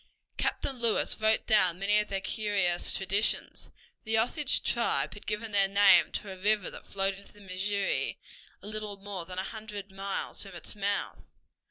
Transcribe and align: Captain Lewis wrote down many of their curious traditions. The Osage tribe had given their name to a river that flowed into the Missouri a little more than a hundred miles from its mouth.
Captain 0.35 0.79
Lewis 0.79 1.19
wrote 1.21 1.45
down 1.45 1.77
many 1.77 1.99
of 1.99 2.07
their 2.09 2.21
curious 2.21 2.91
traditions. 2.91 3.69
The 4.03 4.17
Osage 4.17 4.63
tribe 4.63 5.13
had 5.13 5.27
given 5.27 5.51
their 5.51 5.67
name 5.67 6.11
to 6.13 6.31
a 6.31 6.37
river 6.41 6.71
that 6.71 6.87
flowed 6.87 7.13
into 7.13 7.33
the 7.33 7.39
Missouri 7.41 8.17
a 8.63 8.67
little 8.67 8.97
more 8.97 9.25
than 9.27 9.37
a 9.37 9.43
hundred 9.43 9.91
miles 9.91 10.41
from 10.41 10.55
its 10.55 10.75
mouth. 10.75 11.19